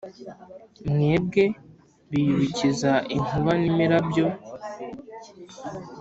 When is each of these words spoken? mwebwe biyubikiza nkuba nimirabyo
mwebwe 0.91 1.43
biyubikiza 2.09 2.91
nkuba 3.21 3.51
nimirabyo 3.61 4.27